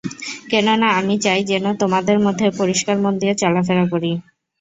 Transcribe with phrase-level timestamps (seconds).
[0.49, 4.11] কেননা আমি চাই, যেন তোমাদের মধ্যে পরিষ্কার মন নিয়ে চলাফেরা করি।